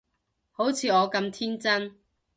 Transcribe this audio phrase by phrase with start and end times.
[0.51, 1.95] 好似我咁天真